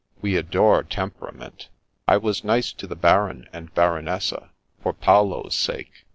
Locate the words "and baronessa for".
3.53-4.93